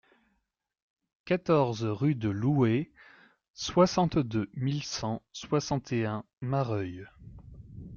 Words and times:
quatorze 1.25 1.83
rue 1.85 2.15
de 2.15 2.27
Louez, 2.29 2.91
soixante-deux 3.53 4.49
mille 4.55 4.81
cent 4.81 5.21
soixante 5.31 5.93
et 5.93 6.07
un 6.07 6.25
Marœuil 6.41 7.05